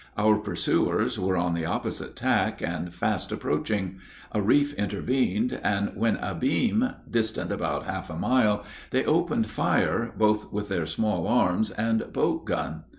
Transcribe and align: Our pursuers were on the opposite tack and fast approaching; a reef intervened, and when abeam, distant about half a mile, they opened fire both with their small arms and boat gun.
Our 0.17 0.37
pursuers 0.39 1.19
were 1.19 1.37
on 1.37 1.53
the 1.53 1.67
opposite 1.67 2.15
tack 2.15 2.59
and 2.59 2.91
fast 2.91 3.31
approaching; 3.31 3.99
a 4.31 4.41
reef 4.41 4.73
intervened, 4.73 5.59
and 5.63 5.91
when 5.93 6.17
abeam, 6.17 6.95
distant 7.07 7.51
about 7.51 7.85
half 7.85 8.09
a 8.09 8.17
mile, 8.17 8.63
they 8.89 9.05
opened 9.05 9.45
fire 9.45 10.11
both 10.17 10.51
with 10.51 10.69
their 10.69 10.87
small 10.87 11.27
arms 11.27 11.69
and 11.69 12.11
boat 12.11 12.45
gun. 12.45 12.85